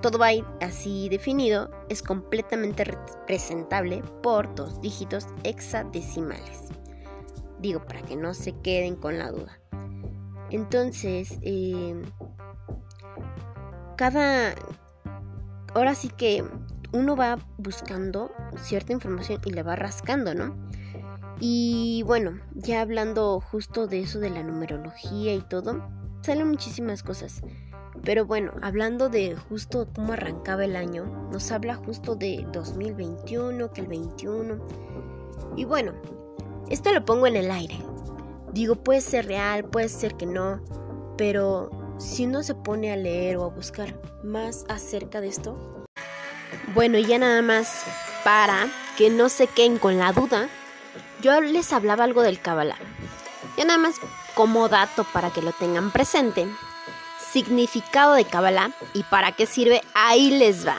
todo 0.00 0.16
byte 0.16 0.46
así 0.62 1.10
definido 1.10 1.70
es 1.90 2.02
completamente 2.02 2.84
representable 2.84 4.02
por 4.22 4.54
dos 4.54 4.80
dígitos 4.80 5.26
hexadecimales. 5.44 6.70
Digo, 7.60 7.84
para 7.84 8.00
que 8.00 8.16
no 8.16 8.32
se 8.32 8.52
queden 8.62 8.96
con 8.96 9.18
la 9.18 9.30
duda. 9.30 9.60
Entonces, 10.50 11.38
em, 11.42 12.04
cada... 13.98 14.54
Ahora 15.74 15.94
sí 15.94 16.08
que 16.08 16.42
uno 16.92 17.16
va 17.16 17.36
buscando 17.58 18.32
cierta 18.62 18.94
información 18.94 19.42
y 19.44 19.50
le 19.50 19.62
va 19.62 19.76
rascando, 19.76 20.34
¿no? 20.34 20.56
Y 21.38 22.02
bueno, 22.06 22.40
ya 22.54 22.80
hablando 22.80 23.40
justo 23.40 23.86
de 23.86 24.00
eso 24.00 24.20
de 24.20 24.30
la 24.30 24.42
numerología 24.42 25.34
y 25.34 25.40
todo, 25.40 25.86
salen 26.22 26.48
muchísimas 26.48 27.02
cosas. 27.02 27.42
Pero 28.04 28.24
bueno, 28.24 28.52
hablando 28.62 29.08
de 29.08 29.36
justo 29.36 29.88
cómo 29.94 30.12
arrancaba 30.12 30.64
el 30.64 30.76
año, 30.76 31.28
nos 31.32 31.50
habla 31.50 31.74
justo 31.74 32.14
de 32.14 32.46
2021, 32.52 33.72
que 33.72 33.80
el 33.82 33.86
21. 33.86 34.58
Y 35.56 35.64
bueno, 35.64 35.92
esto 36.70 36.92
lo 36.92 37.04
pongo 37.04 37.26
en 37.26 37.36
el 37.36 37.50
aire. 37.50 37.78
Digo, 38.52 38.76
puede 38.76 39.00
ser 39.00 39.26
real, 39.26 39.64
puede 39.64 39.88
ser 39.88 40.14
que 40.14 40.26
no, 40.26 40.62
pero 41.18 41.70
si 41.98 42.26
uno 42.26 42.42
se 42.42 42.54
pone 42.54 42.92
a 42.92 42.96
leer 42.96 43.36
o 43.36 43.44
a 43.44 43.48
buscar 43.48 44.00
más 44.22 44.64
acerca 44.68 45.20
de 45.20 45.28
esto, 45.28 45.86
bueno, 46.74 46.98
ya 46.98 47.18
nada 47.18 47.42
más 47.42 47.84
para 48.24 48.66
que 48.96 49.10
no 49.10 49.28
se 49.28 49.46
queden 49.46 49.78
con 49.78 49.98
la 49.98 50.12
duda, 50.12 50.48
yo 51.20 51.40
les 51.40 51.72
hablaba 51.72 52.04
algo 52.04 52.22
del 52.22 52.40
Kabbalah. 52.40 52.78
Ya 53.56 53.64
nada 53.64 53.78
más 53.78 53.96
como 54.34 54.68
dato 54.68 55.04
para 55.04 55.30
que 55.30 55.42
lo 55.42 55.52
tengan 55.52 55.90
presente. 55.90 56.46
Significado 57.32 58.14
de 58.14 58.24
Kabbalah 58.24 58.70
y 58.94 59.02
para 59.04 59.32
qué 59.32 59.46
sirve, 59.46 59.82
ahí 59.94 60.30
les 60.30 60.66
va. 60.66 60.76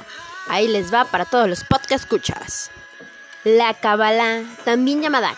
Ahí 0.48 0.68
les 0.68 0.94
va 0.94 1.06
para 1.06 1.26
todos 1.26 1.48
los 1.48 1.64
podcast 1.64 2.04
escuchas. 2.04 2.72
La 3.44 3.74
Kabbalah, 3.74 4.44
también 4.66 5.02
llamada 5.02 5.34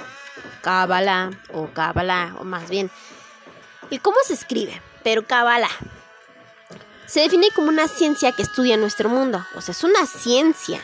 Kabbalah 0.61 1.31
o 1.53 1.67
Kabbalah, 1.67 2.35
o 2.39 2.43
más 2.43 2.69
bien. 2.69 2.91
¿Y 3.89 3.99
cómo 3.99 4.17
se 4.25 4.33
escribe? 4.33 4.81
Pero 5.03 5.25
Kabbalah. 5.25 5.71
Se 7.05 7.21
define 7.21 7.49
como 7.55 7.69
una 7.69 7.87
ciencia 7.87 8.31
que 8.33 8.43
estudia 8.43 8.77
nuestro 8.77 9.09
mundo. 9.09 9.43
O 9.55 9.61
sea, 9.61 9.71
es 9.71 9.83
una 9.83 10.05
ciencia. 10.05 10.79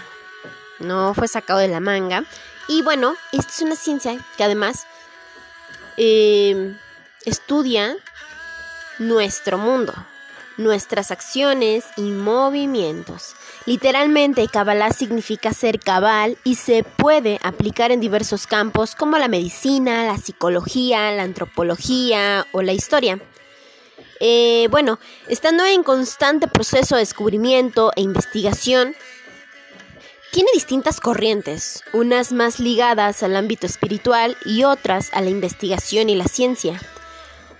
No 0.79 1.13
fue 1.13 1.27
sacado 1.27 1.59
de 1.59 1.67
la 1.67 1.79
manga. 1.79 2.23
Y 2.67 2.81
bueno, 2.81 3.15
esta 3.31 3.51
es 3.51 3.61
una 3.61 3.75
ciencia 3.75 4.17
que 4.37 4.43
además 4.43 4.85
em, 5.97 6.77
estudia 7.25 7.95
nuestro 8.97 9.57
mundo, 9.57 9.93
nuestras 10.57 11.11
acciones 11.11 11.85
y 11.97 12.01
movimientos. 12.01 13.35
Literalmente, 13.65 14.47
Kabbalah 14.47 14.91
significa 14.91 15.53
ser 15.53 15.79
cabal 15.79 16.37
y 16.43 16.55
se 16.55 16.83
puede 16.83 17.39
aplicar 17.43 17.91
en 17.91 17.99
diversos 17.99 18.47
campos 18.47 18.95
como 18.95 19.17
la 19.17 19.27
medicina, 19.27 20.05
la 20.05 20.17
psicología, 20.17 21.11
la 21.11 21.23
antropología 21.23 22.45
o 22.51 22.61
la 22.61 22.73
historia. 22.73 23.19
Eh, 24.19 24.67
bueno, 24.71 24.99
estando 25.27 25.65
en 25.65 25.83
constante 25.83 26.47
proceso 26.47 26.95
de 26.95 27.01
descubrimiento 27.01 27.91
e 27.95 28.01
investigación, 28.01 28.95
tiene 30.35 30.49
distintas 30.53 30.99
corrientes, 30.99 31.81
unas 31.93 32.33
más 32.33 32.59
ligadas 32.59 33.23
al 33.23 33.37
ámbito 33.37 33.65
espiritual 33.65 34.35
y 34.43 34.65
otras 34.65 35.09
a 35.13 35.21
la 35.21 35.29
investigación 35.29 36.09
y 36.09 36.15
la 36.15 36.27
ciencia. 36.27 36.77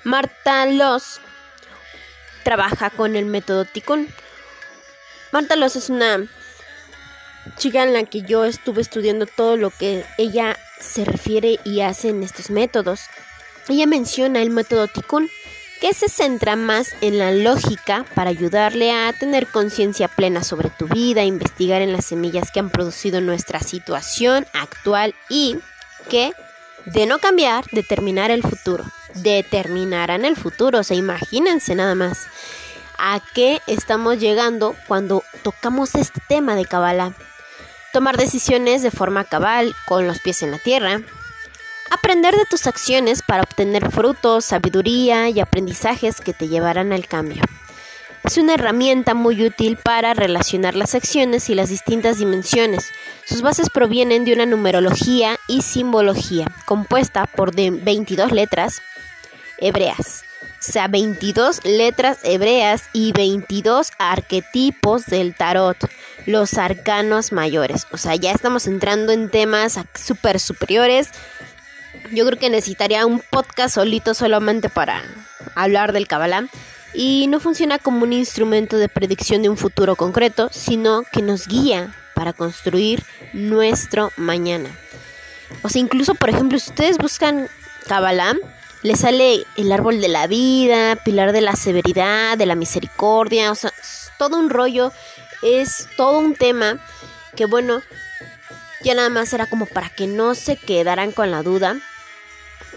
Marta 0.04 0.66
Loss 0.66 1.22
trabaja 2.44 2.90
con 2.90 3.16
el 3.16 3.28
método 3.28 3.64
Tikkun. 3.64 4.10
Marta 5.32 5.56
Loss 5.56 5.78
es 5.78 5.90
una 5.90 6.28
chica 7.56 7.82
en 7.82 7.94
la 7.94 8.04
que 8.04 8.24
yo 8.24 8.44
estuve 8.44 8.82
estudiando 8.82 9.26
todo 9.26 9.56
lo 9.56 9.70
que 9.70 10.04
ella 10.18 10.58
se 10.78 11.06
refiere 11.06 11.62
y 11.64 11.80
hace 11.80 12.10
en 12.10 12.24
estos 12.24 12.50
métodos. 12.50 13.04
Ella 13.70 13.88
menciona 13.88 14.42
el 14.42 14.50
método 14.50 14.90
Tikkun 14.90 15.30
que 15.82 15.94
se 15.94 16.10
centra 16.10 16.56
más 16.56 16.96
en 17.02 17.18
la 17.18 17.32
lógica 17.32 18.06
para 18.16 18.30
ayudarle 18.30 18.92
a 18.92 19.12
tener 19.14 19.48
conciencia 19.48 20.08
plena 20.08 20.44
sobre 20.44 20.70
tu 20.70 20.88
vida, 20.88 21.24
investigar 21.24 21.82
en 21.82 21.92
las 21.92 22.06
semillas 22.06 22.52
que 22.52 22.60
han 22.60 22.70
producido 22.70 23.22
nuestra 23.22 23.60
situación 23.60 24.46
actual 24.54 25.16
y 25.30 25.58
que, 26.10 26.34
de 26.86 27.06
no 27.06 27.20
cambiar, 27.20 27.66
determinar 27.72 28.32
el 28.32 28.42
futuro. 28.42 28.86
Determinarán 29.16 30.26
el 30.26 30.36
futuro, 30.36 30.80
o 30.80 30.84
sea, 30.84 30.98
imagínense 30.98 31.76
nada 31.76 31.96
más 31.96 32.28
a 32.98 33.22
qué 33.34 33.62
estamos 33.68 34.20
llegando 34.20 34.76
cuando 34.88 35.24
tocamos 35.44 35.96
este 35.96 36.22
tema 36.28 36.56
de 36.56 36.66
Kabbalah. 36.66 37.14
Tomar 37.94 38.18
decisiones 38.18 38.82
de 38.82 38.92
forma 38.92 39.24
cabal, 39.24 39.74
con 39.86 40.08
los 40.08 40.20
pies 40.20 40.44
en 40.44 40.52
la 40.52 40.60
tierra, 40.60 41.02
Aprender 41.96 42.36
de 42.36 42.44
tus 42.44 42.68
acciones 42.68 43.22
para 43.22 43.44
obtener 43.44 43.90
frutos, 43.90 44.44
sabiduría 44.44 45.30
y 45.30 45.40
aprendizajes 45.40 46.20
que 46.20 46.34
te 46.34 46.50
llevarán 46.50 46.92
al 46.92 47.08
cambio. 47.08 47.42
Es 48.26 48.38
una 48.38 48.56
herramienta 48.56 49.14
muy 49.14 49.42
útil 49.46 49.78
para 49.78 50.14
relacionar 50.14 50.76
las 50.76 50.94
acciones 50.94 51.50
y 51.50 51.56
las 51.56 51.70
distintas 51.70 52.18
dimensiones. 52.20 52.92
Sus 53.24 53.42
bases 53.42 53.70
provienen 53.70 54.26
de 54.26 54.34
una 54.34 54.46
numerología 54.46 55.38
y 55.48 55.62
simbología 55.62 56.52
compuesta 56.66 57.28
por 57.28 57.56
de 57.56 57.72
22 57.72 58.34
letras 58.34 58.82
hebreas. 59.58 60.26
O 60.42 60.72
sea, 60.72 60.90
22 60.90 61.64
letras 61.64 62.20
hebreas 62.24 62.90
y 62.92 63.14
22 63.14 63.92
arquetipos 64.00 65.06
del 65.06 65.34
tarot, 65.34 65.78
los 66.26 66.56
arcanos 66.56 67.32
mayores. 67.32 67.88
O 67.94 67.98
sea, 67.98 68.16
ya 68.16 68.34
estamos 68.34 68.68
entrando 68.68 69.14
en 69.14 69.30
temas 69.30 69.80
súper 69.94 70.42
superiores 70.42 71.12
yo 72.12 72.26
creo 72.26 72.40
que 72.40 72.50
necesitaría 72.50 73.06
un 73.06 73.20
podcast 73.20 73.76
solito 73.76 74.14
solamente 74.14 74.70
para 74.70 75.04
hablar 75.56 75.94
del 75.94 76.08
Kabbalah. 76.08 76.46
Y 76.94 77.28
no 77.28 77.42
funciona 77.42 77.78
como 77.78 78.04
un 78.04 78.14
instrumento 78.14 78.78
de 78.78 78.88
predicción 78.88 79.42
de 79.42 79.50
un 79.50 79.58
futuro 79.58 79.98
concreto, 79.98 80.50
sino 80.52 81.04
que 81.12 81.22
nos 81.22 81.48
guía 81.48 81.94
para 82.14 82.32
construir 82.32 83.04
nuestro 83.34 84.12
mañana. 84.16 84.70
O 85.62 85.70
sea, 85.70 85.82
incluso, 85.82 86.16
por 86.16 86.30
ejemplo, 86.30 86.58
si 86.58 86.70
ustedes 86.70 86.98
buscan 86.98 87.50
Kabbalah, 87.88 88.36
les 88.82 89.00
sale 89.02 89.46
el 89.58 89.72
árbol 89.72 90.00
de 90.00 90.08
la 90.08 90.28
vida, 90.28 90.96
pilar 90.96 91.34
de 91.34 91.42
la 91.42 91.56
severidad, 91.56 92.38
de 92.38 92.46
la 92.46 92.56
misericordia, 92.56 93.52
o 93.52 93.56
sea, 93.56 93.74
todo 94.18 94.38
un 94.38 94.50
rollo, 94.50 94.94
es 95.42 95.90
todo 95.98 96.20
un 96.20 96.36
tema 96.36 96.80
que 97.36 97.46
bueno, 97.46 97.82
ya 98.84 98.94
nada 98.94 99.10
más 99.10 99.34
era 99.34 99.48
como 99.48 99.66
para 99.66 99.90
que 99.90 100.08
no 100.08 100.36
se 100.36 100.56
quedaran 100.56 101.12
con 101.12 101.32
la 101.32 101.44
duda. 101.44 101.76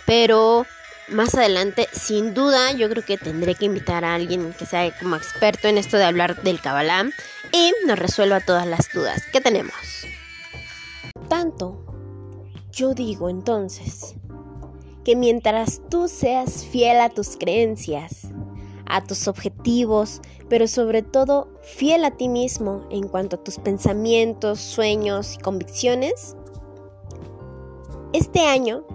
Pero 0.09 0.65
más 1.11 1.35
adelante, 1.35 1.87
sin 1.93 2.33
duda, 2.33 2.73
yo 2.73 2.88
creo 2.88 3.05
que 3.05 3.19
tendré 3.19 3.55
que 3.55 3.67
invitar 3.67 4.07
a 4.07 4.15
alguien 4.15 4.55
que 4.59 4.65
sea 4.65 4.91
como 4.99 5.17
experto 5.17 5.69
en 5.69 5.77
esto 5.77 5.99
de 5.99 6.05
hablar 6.05 6.43
del 6.43 6.62
Kabbalah 6.62 7.11
y 7.53 7.73
nos 7.87 7.99
resuelva 7.99 8.41
todas 8.41 8.67
las 8.67 8.91
dudas 8.91 9.21
que 9.31 9.43
tenemos. 9.43 9.75
Tanto, 11.29 11.85
yo 12.73 12.95
digo 12.95 13.29
entonces 13.29 14.15
que 15.05 15.15
mientras 15.15 15.83
tú 15.91 16.09
seas 16.09 16.65
fiel 16.65 17.00
a 17.00 17.11
tus 17.11 17.37
creencias, 17.37 18.29
a 18.87 19.05
tus 19.05 19.29
objetivos, 19.29 20.23
pero 20.49 20.69
sobre 20.69 21.03
todo 21.03 21.53
fiel 21.62 22.07
a 22.07 22.12
ti 22.12 22.31
mismo 22.31 22.88
en 22.91 23.09
cuanto 23.09 23.37
a 23.37 23.45
tus 23.45 23.59
pensamientos, 23.59 24.59
sueños 24.59 25.35
y 25.35 25.38
convicciones, 25.38 26.35
este 28.15 28.47
año, 28.47 28.87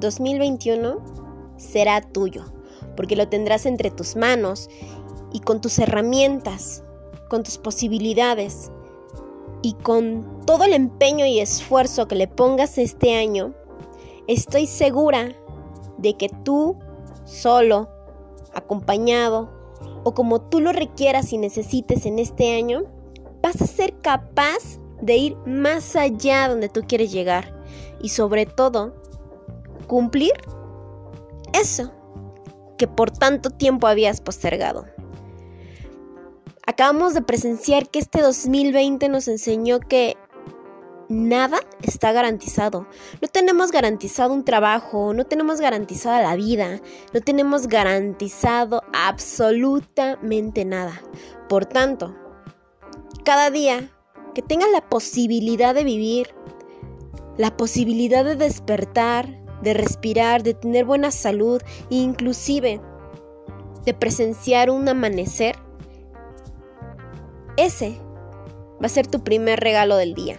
2021, 0.00 0.98
será 1.56 2.00
tuyo, 2.00 2.44
porque 2.96 3.16
lo 3.16 3.28
tendrás 3.28 3.66
entre 3.66 3.90
tus 3.90 4.16
manos 4.16 4.68
y 5.32 5.40
con 5.40 5.60
tus 5.60 5.78
herramientas, 5.78 6.82
con 7.28 7.42
tus 7.42 7.58
posibilidades 7.58 8.70
y 9.62 9.74
con 9.74 10.44
todo 10.46 10.64
el 10.64 10.72
empeño 10.72 11.26
y 11.26 11.40
esfuerzo 11.40 12.06
que 12.06 12.14
le 12.14 12.28
pongas 12.28 12.78
este 12.78 13.16
año, 13.16 13.54
estoy 14.28 14.66
segura 14.66 15.34
de 15.98 16.14
que 16.16 16.28
tú 16.44 16.78
solo 17.24 17.88
acompañado 18.54 19.50
o 20.04 20.14
como 20.14 20.40
tú 20.40 20.60
lo 20.60 20.72
requieras 20.72 21.32
y 21.32 21.38
necesites 21.38 22.06
en 22.06 22.18
este 22.18 22.54
año, 22.54 22.84
vas 23.42 23.60
a 23.60 23.66
ser 23.66 23.98
capaz 23.98 24.78
de 25.00 25.16
ir 25.16 25.36
más 25.46 25.96
allá 25.96 26.48
donde 26.48 26.68
tú 26.68 26.82
quieres 26.86 27.12
llegar 27.12 27.52
y 28.00 28.10
sobre 28.10 28.46
todo 28.46 28.94
cumplir 29.86 30.32
eso 31.52 31.92
que 32.78 32.86
por 32.86 33.10
tanto 33.10 33.50
tiempo 33.50 33.86
habías 33.86 34.20
postergado. 34.20 34.86
Acabamos 36.66 37.14
de 37.14 37.22
presenciar 37.22 37.88
que 37.88 38.00
este 38.00 38.20
2020 38.20 39.08
nos 39.08 39.28
enseñó 39.28 39.80
que 39.80 40.16
nada 41.08 41.60
está 41.82 42.12
garantizado. 42.12 42.86
No 43.22 43.28
tenemos 43.28 43.70
garantizado 43.70 44.34
un 44.34 44.44
trabajo, 44.44 45.14
no 45.14 45.24
tenemos 45.24 45.60
garantizada 45.60 46.20
la 46.20 46.34
vida, 46.36 46.80
no 47.12 47.20
tenemos 47.20 47.68
garantizado 47.68 48.82
absolutamente 48.92 50.64
nada. 50.64 51.00
Por 51.48 51.66
tanto, 51.66 52.14
cada 53.24 53.50
día 53.50 53.90
que 54.34 54.42
tengas 54.42 54.70
la 54.70 54.86
posibilidad 54.88 55.74
de 55.74 55.84
vivir, 55.84 56.34
la 57.36 57.56
posibilidad 57.56 58.24
de 58.24 58.36
despertar, 58.36 59.45
de 59.62 59.74
respirar, 59.74 60.42
de 60.42 60.54
tener 60.54 60.84
buena 60.84 61.10
salud 61.10 61.62
inclusive 61.90 62.80
de 63.84 63.94
presenciar 63.94 64.68
un 64.68 64.88
amanecer, 64.88 65.56
ese 67.56 67.96
va 68.82 68.86
a 68.86 68.88
ser 68.88 69.06
tu 69.06 69.22
primer 69.22 69.60
regalo 69.60 69.96
del 69.96 70.14
día 70.14 70.38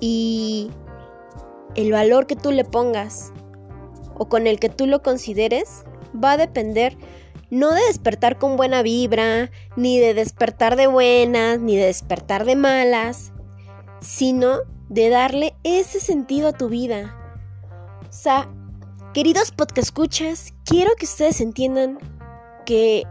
y 0.00 0.70
el 1.74 1.92
valor 1.92 2.26
que 2.26 2.34
tú 2.34 2.50
le 2.50 2.64
pongas 2.64 3.32
o 4.16 4.28
con 4.28 4.46
el 4.46 4.58
que 4.58 4.68
tú 4.68 4.86
lo 4.86 5.02
consideres 5.02 5.84
va 6.12 6.32
a 6.32 6.36
depender 6.36 6.96
no 7.50 7.72
de 7.72 7.82
despertar 7.82 8.38
con 8.38 8.56
buena 8.56 8.82
vibra, 8.82 9.50
ni 9.76 9.98
de 9.98 10.12
despertar 10.12 10.76
de 10.76 10.86
buenas, 10.86 11.58
ni 11.58 11.76
de 11.76 11.86
despertar 11.86 12.44
de 12.44 12.56
malas, 12.56 13.32
sino 14.00 14.58
de 14.88 15.08
darle 15.08 15.54
ese 15.64 16.00
sentido 16.00 16.48
a 16.48 16.52
tu 16.52 16.68
vida. 16.68 17.17
O 18.08 18.12
sea, 18.12 18.48
queridos 19.14 19.50
podcast 19.50 19.88
escuchas, 19.88 20.54
quiero 20.64 20.90
que 20.96 21.04
ustedes 21.04 21.40
entiendan 21.40 21.98
que 22.64 23.04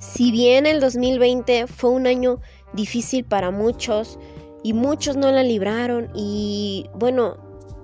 si 0.00 0.30
bien 0.30 0.66
el 0.66 0.80
2020 0.80 1.66
fue 1.66 1.90
un 1.90 2.06
año 2.06 2.40
difícil 2.72 3.24
para 3.24 3.50
muchos, 3.50 4.18
y 4.66 4.72
muchos 4.72 5.16
no 5.16 5.30
la 5.30 5.44
libraron 5.44 6.10
y 6.12 6.90
bueno, 6.92 7.36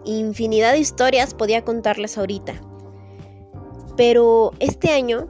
infinidad 0.05 0.73
de 0.73 0.81
historias 0.81 1.33
podía 1.33 1.65
contarles 1.65 2.19
ahorita. 2.19 2.55
Pero 3.97 4.51
este 4.59 4.91
año, 4.91 5.29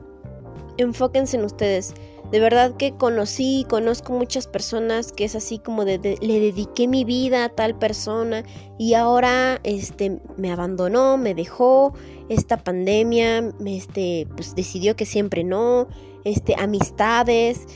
enfóquense 0.79 1.37
en 1.37 1.45
ustedes. 1.45 1.93
De 2.33 2.41
verdad 2.41 2.75
que 2.79 2.97
conocí 2.97 3.67
conozco 3.69 4.15
muchas 4.15 4.47
personas 4.47 5.13
que 5.13 5.25
es 5.25 5.37
así 5.37 5.59
como 5.59 5.85
de, 5.85 5.99
le 5.99 6.41
dediqué 6.41 6.89
mi 6.89 7.05
vida 7.05 7.45
a 7.45 7.49
tal 7.51 7.79
persona 7.79 8.43
y 8.79 8.95
ahora 8.95 9.61
este 9.65 10.19
me 10.39 10.51
abandonó, 10.51 11.19
me 11.19 11.35
dejó, 11.35 11.93
esta 12.31 12.57
pandemia 12.57 13.53
este 13.67 14.27
pues 14.35 14.55
decidió 14.55 14.97
que 14.97 15.05
siempre 15.05 15.45
no, 15.45 15.89
este 16.25 16.55
amistades. 16.59 17.67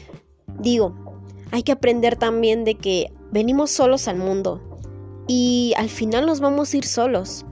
Digo, 0.59 0.95
hay 1.53 1.63
que 1.63 1.73
aprender 1.73 2.17
también 2.17 2.65
de 2.65 2.77
que 2.77 3.13
venimos 3.31 3.71
solos 3.71 4.09
al 4.09 4.17
mundo 4.17 4.63
y 5.29 5.75
al 5.77 5.91
final 5.91 6.25
nos 6.25 6.41
vamos 6.41 6.73
a 6.73 6.79
ir 6.79 6.87
solos. 6.87 7.45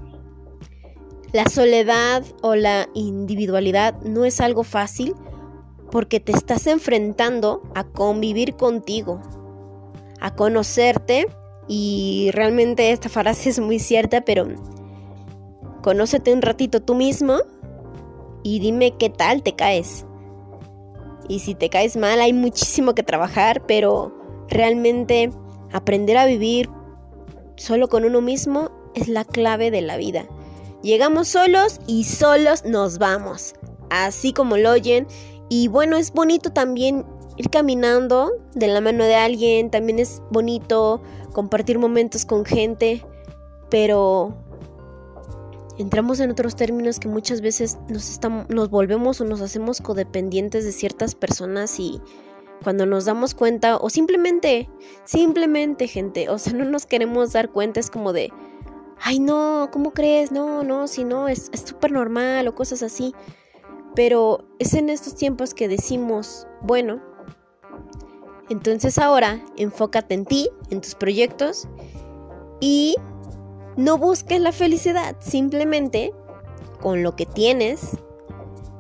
La 1.35 1.51
soledad 1.51 2.25
o 2.41 2.55
la 2.55 2.89
individualidad 2.95 4.01
no 4.05 4.25
es 4.25 4.41
algo 4.41 4.65
fácil 4.65 5.15
porque 5.91 6.21
te 6.21 6.33
estás 6.33 6.67
enfrentando 6.67 7.63
a 7.75 7.85
convivir 7.85 8.57
contigo, 8.57 9.21
a 10.21 10.35
conocerte 10.35 11.27
y 11.69 12.31
realmente 12.33 12.91
esta 12.91 13.09
frase 13.09 13.51
es 13.51 13.61
muy 13.61 13.79
cierta, 13.79 14.23
pero 14.23 14.47
conócete 15.83 16.33
un 16.33 16.43
ratito 16.43 16.81
tú 16.81 16.95
mismo 16.95 17.39
y 18.43 18.59
dime 18.59 18.97
qué 18.99 19.11
tal 19.11 19.43
te 19.43 19.55
caes. 19.55 20.07
Y 21.29 21.39
si 21.39 21.55
te 21.55 21.71
caes 21.71 21.97
mal 21.97 22.21
hay 22.21 22.33
muchísimo 22.33 22.95
que 22.95 23.03
trabajar, 23.03 23.65
pero 23.67 24.15
realmente 24.49 25.31
Aprender 25.75 26.17
a 26.17 26.25
vivir 26.27 26.71
solo 27.57 27.89
con 27.89 28.05
uno 28.05 28.21
mismo 28.21 28.71
es 28.95 29.09
la 29.09 29.25
clave 29.25 29.73
de 29.73 29.83
la 29.83 29.97
vida. 29.97 30.25
Llegamos 30.85 31.27
solos 31.27 31.81
y 31.89 32.05
solos 32.05 32.65
nos 32.65 32.99
vamos, 32.99 33.55
así 33.91 34.33
como 34.33 34.57
lo 34.57 34.71
oyen. 34.71 35.09
Y 35.49 35.69
bueno, 35.69 35.97
es 35.97 36.13
bonito 36.13 36.51
también 36.51 37.05
ir 37.37 37.51
caminando 37.51 38.33
de 38.55 38.69
la 38.69 38.81
mano 38.81 39.05
de 39.05 39.15
alguien, 39.15 39.71
también 39.71 39.99
es 39.99 40.23
bonito 40.31 41.03
compartir 41.33 41.79
momentos 41.79 42.25
con 42.25 42.45
gente, 42.45 43.05
pero 43.71 44.35
entramos 45.79 46.21
en 46.21 46.31
otros 46.31 46.57
términos 46.57 47.01
que 47.01 47.09
muchas 47.09 47.41
veces 47.41 47.79
nos, 47.89 48.09
estamos, 48.09 48.49
nos 48.49 48.71
volvemos 48.71 49.21
o 49.21 49.25
nos 49.25 49.41
hacemos 49.41 49.81
codependientes 49.81 50.65
de 50.65 50.73
ciertas 50.73 51.15
personas 51.15 51.79
y 51.81 52.01
cuando 52.63 52.87
nos 52.87 53.05
damos 53.05 53.35
cuenta 53.35 53.77
o 53.77 53.91
simplemente, 53.91 54.71
simplemente 55.05 55.89
gente, 55.89 56.29
o 56.29 56.39
sea, 56.39 56.53
no 56.53 56.65
nos 56.65 56.87
queremos 56.87 57.33
dar 57.33 57.51
cuenta, 57.51 57.81
es 57.81 57.91
como 57.91 58.13
de, 58.13 58.31
ay 59.01 59.19
no, 59.19 59.69
¿cómo 59.73 59.93
crees? 59.93 60.31
No, 60.31 60.63
no, 60.63 60.87
si 60.87 61.05
no, 61.05 61.29
es 61.29 61.51
súper 61.67 61.91
normal 61.93 62.47
o 62.49 62.55
cosas 62.55 62.83
así. 62.83 63.13
Pero 63.95 64.45
es 64.59 64.75
en 64.75 64.91
estos 64.91 65.15
tiempos 65.15 65.55
que 65.55 65.69
decimos, 65.69 66.47
bueno, 66.63 67.01
entonces 68.51 68.99
ahora 68.99 69.45
enfócate 69.57 70.15
en 70.15 70.25
ti, 70.25 70.49
en 70.71 70.81
tus 70.81 70.95
proyectos 70.95 71.69
y 72.61 72.97
no 73.77 73.99
busques 73.99 74.41
la 74.41 74.53
felicidad, 74.53 75.17
simplemente 75.21 76.13
con 76.81 77.03
lo 77.03 77.17
que 77.17 77.27
tienes, 77.27 77.97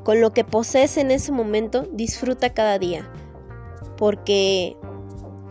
con 0.02 0.20
lo 0.20 0.32
que 0.32 0.44
posees 0.44 0.96
en 0.96 1.10
ese 1.10 1.32
momento, 1.32 1.86
disfruta 1.92 2.52
cada 2.52 2.78
día 2.78 3.10
porque 3.96 4.76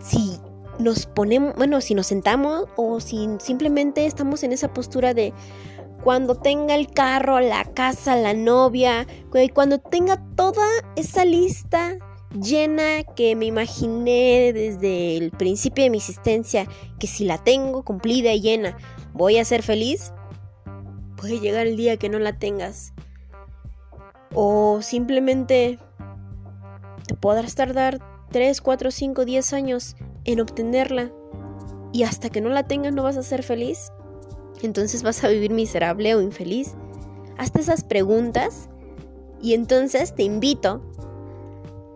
si 0.00 0.38
nos 0.78 1.06
ponemos, 1.06 1.54
bueno, 1.56 1.80
si 1.80 1.94
nos 1.94 2.06
sentamos 2.06 2.66
o 2.76 3.00
si 3.00 3.28
simplemente 3.38 4.06
estamos 4.06 4.42
en 4.42 4.52
esa 4.52 4.72
postura 4.72 5.14
de 5.14 5.32
cuando 6.04 6.34
tenga 6.34 6.74
el 6.74 6.88
carro, 6.88 7.40
la 7.40 7.64
casa, 7.64 8.14
la 8.14 8.34
novia, 8.34 9.06
cuando 9.54 9.78
tenga 9.78 10.22
toda 10.36 10.66
esa 10.96 11.24
lista 11.24 11.96
llena 12.38 13.04
que 13.16 13.34
me 13.34 13.46
imaginé 13.46 14.52
desde 14.52 15.16
el 15.16 15.30
principio 15.30 15.84
de 15.84 15.90
mi 15.90 15.96
existencia, 15.96 16.66
que 16.98 17.06
si 17.06 17.24
la 17.24 17.38
tengo 17.38 17.84
cumplida 17.84 18.34
y 18.34 18.42
llena, 18.42 18.76
voy 19.14 19.38
a 19.38 19.46
ser 19.46 19.62
feliz, 19.62 20.12
puede 21.16 21.40
llegar 21.40 21.66
el 21.66 21.78
día 21.78 21.96
que 21.96 22.10
no 22.10 22.18
la 22.18 22.38
tengas. 22.38 22.92
O 24.34 24.82
simplemente 24.82 25.78
te 27.06 27.14
podrás 27.14 27.54
tardar 27.54 27.98
3, 28.30 28.60
4, 28.60 28.90
5, 28.90 29.24
10 29.24 29.52
años 29.54 29.96
en 30.24 30.40
obtenerla 30.40 31.10
y 31.94 32.02
hasta 32.02 32.28
que 32.28 32.42
no 32.42 32.50
la 32.50 32.64
tengas 32.64 32.92
no 32.92 33.04
vas 33.04 33.16
a 33.16 33.22
ser 33.22 33.42
feliz, 33.42 33.90
entonces 34.66 35.02
vas 35.02 35.22
a 35.24 35.28
vivir 35.28 35.52
miserable 35.52 36.14
o 36.14 36.20
infeliz. 36.20 36.74
Hazte 37.38 37.60
esas 37.60 37.84
preguntas 37.84 38.68
y 39.40 39.54
entonces 39.54 40.14
te 40.14 40.22
invito 40.22 40.82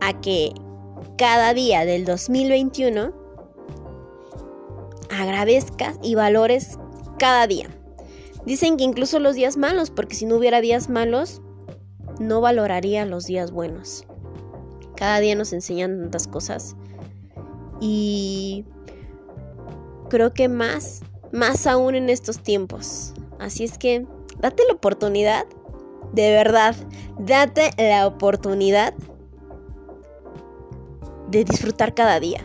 a 0.00 0.20
que 0.20 0.52
cada 1.16 1.54
día 1.54 1.84
del 1.84 2.04
2021 2.04 3.12
agradezcas 5.10 5.98
y 6.02 6.14
valores 6.14 6.78
cada 7.18 7.46
día. 7.46 7.68
Dicen 8.44 8.76
que 8.76 8.84
incluso 8.84 9.18
los 9.18 9.34
días 9.34 9.56
malos, 9.56 9.90
porque 9.90 10.14
si 10.14 10.24
no 10.24 10.36
hubiera 10.36 10.60
días 10.60 10.88
malos, 10.88 11.42
no 12.20 12.40
valoraría 12.40 13.04
los 13.04 13.26
días 13.26 13.50
buenos. 13.50 14.06
Cada 14.96 15.20
día 15.20 15.34
nos 15.34 15.52
enseñan 15.52 15.98
tantas 15.98 16.26
cosas. 16.26 16.76
Y 17.80 18.64
creo 20.08 20.32
que 20.32 20.48
más, 20.48 21.02
más 21.32 21.66
aún 21.66 21.94
en 21.94 22.08
estos 22.08 22.40
tiempos. 22.42 23.14
Así 23.38 23.64
es 23.64 23.78
que 23.78 24.06
date 24.40 24.62
la 24.66 24.74
oportunidad, 24.74 25.46
de 26.12 26.30
verdad, 26.32 26.74
date 27.18 27.70
la 27.76 28.06
oportunidad 28.06 28.94
de 31.30 31.44
disfrutar 31.44 31.94
cada 31.94 32.20
día, 32.20 32.40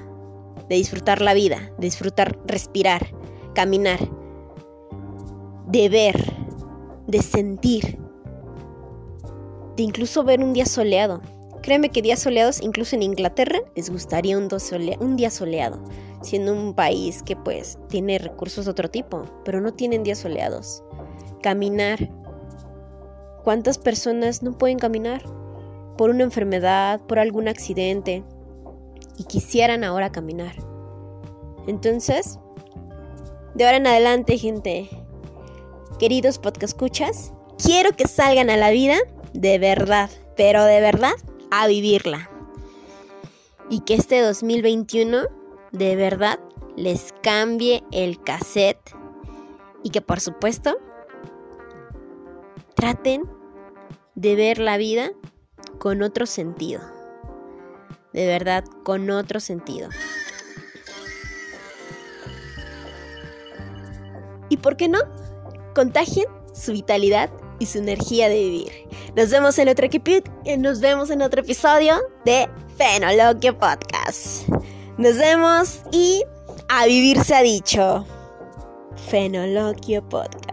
de 0.69 0.75
disfrutar 0.75 1.21
la 1.21 1.33
vida, 1.33 1.71
de 1.77 1.87
disfrutar 1.87 2.37
respirar, 2.45 3.07
caminar, 3.55 3.99
de 5.67 5.89
ver, 5.89 6.33
de 7.07 7.21
sentir, 7.21 7.97
de 9.75 9.83
incluso 9.83 10.23
ver 10.23 10.43
un 10.43 10.53
día 10.53 10.65
soleado. 10.65 11.21
Créeme 11.63 11.87
que 11.87 12.01
días 12.01 12.19
soleados, 12.19 12.61
incluso 12.61 12.97
en 12.97 13.03
Inglaterra, 13.03 13.57
les 13.73 13.89
gustaría 13.89 14.37
un, 14.37 14.49
día 15.15 15.29
soleado, 15.29 15.81
siendo 16.21 16.51
un 16.51 16.73
país 16.73 17.23
que 17.23 17.37
pues 17.37 17.79
tiene 17.87 18.19
recursos 18.19 18.65
de 18.65 18.71
otro 18.71 18.89
tipo, 18.89 19.23
pero 19.45 19.61
no 19.61 19.73
tienen 19.73 20.03
días 20.03 20.17
soleados. 20.17 20.83
Caminar. 21.41 22.11
¿Cuántas 23.45 23.77
personas 23.77 24.43
no 24.43 24.57
pueden 24.57 24.77
caminar? 24.77 25.23
Por 25.97 26.09
una 26.09 26.25
enfermedad, 26.25 26.99
por 27.07 27.17
algún 27.17 27.47
accidente, 27.47 28.25
y 29.17 29.23
quisieran 29.23 29.85
ahora 29.85 30.11
caminar. 30.11 30.55
Entonces, 31.65 32.39
de 33.55 33.63
ahora 33.63 33.77
en 33.77 33.87
adelante, 33.87 34.37
gente, 34.37 34.89
queridos 35.97 36.39
podcast 36.39 36.73
escuchas, 36.73 37.33
quiero 37.63 37.93
que 37.93 38.05
salgan 38.05 38.49
a 38.49 38.57
la 38.57 38.71
vida 38.71 38.97
de 39.31 39.59
verdad, 39.59 40.09
pero 40.35 40.65
de 40.65 40.81
verdad 40.81 41.13
a 41.61 41.67
vivirla. 41.67 42.29
Y 43.69 43.81
que 43.81 43.95
este 43.95 44.21
2021 44.21 45.23
de 45.71 45.95
verdad 45.95 46.39
les 46.75 47.13
cambie 47.23 47.83
el 47.91 48.21
cassette 48.21 48.95
y 49.83 49.89
que 49.89 50.01
por 50.01 50.19
supuesto 50.19 50.77
traten 52.75 53.23
de 54.15 54.35
ver 54.35 54.59
la 54.59 54.77
vida 54.77 55.11
con 55.79 56.01
otro 56.01 56.25
sentido 56.25 56.81
de 58.13 58.27
verdad 58.27 58.63
con 58.83 59.09
otro 59.09 59.39
sentido. 59.39 59.89
¿Y 64.49 64.57
por 64.57 64.77
qué 64.77 64.87
no? 64.87 64.99
Contagien 65.73 66.27
su 66.53 66.73
vitalidad 66.73 67.31
y 67.63 67.65
su 67.65 67.79
energía 67.79 68.29
de 68.29 68.35
vivir. 68.35 68.71
Nos 69.15 69.29
vemos 69.29 69.57
en 69.57 69.69
otro, 69.69 69.87
nos 70.59 70.79
vemos 70.79 71.09
en 71.09 71.21
otro 71.21 71.41
episodio 71.41 71.95
de 72.25 72.47
Fenoloquio 72.77 73.57
Podcast. 73.57 74.47
Nos 74.97 75.17
vemos 75.17 75.81
y 75.91 76.23
a 76.69 76.85
vivir 76.85 77.23
se 77.23 77.35
ha 77.35 77.41
dicho. 77.41 78.05
Fenoloquio 79.09 80.07
Podcast. 80.07 80.52